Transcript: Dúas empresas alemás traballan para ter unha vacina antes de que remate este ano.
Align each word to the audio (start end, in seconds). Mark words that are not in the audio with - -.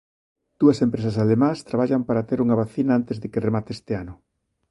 Dúas 0.61 0.79
empresas 0.85 1.15
alemás 1.23 1.59
traballan 1.69 2.01
para 2.07 2.25
ter 2.29 2.39
unha 2.45 2.59
vacina 2.63 2.91
antes 2.99 3.17
de 3.21 3.27
que 3.31 3.43
remate 3.47 3.69
este 3.77 3.93
ano. 4.03 4.13